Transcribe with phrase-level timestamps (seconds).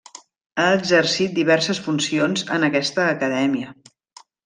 [0.63, 3.79] Ha exercit diverses funcions en aquesta acadèmia.